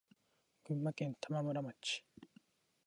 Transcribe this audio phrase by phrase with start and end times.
[0.65, 2.03] 群馬県玉村町